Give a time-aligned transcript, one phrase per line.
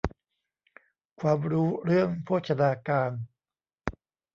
[1.19, 3.11] ความรู้เรื่องโภชนาการ